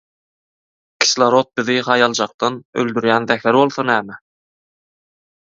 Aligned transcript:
Kislorod 1.03 1.49
bizi 1.59 1.75
haýaljakdan 1.89 2.57
öldürýän 2.85 3.29
zäher 3.33 3.61
bolsa 3.61 3.87
näme? 3.93 4.19